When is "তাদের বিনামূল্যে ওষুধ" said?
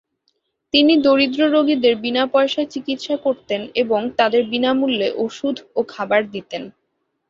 4.17-5.55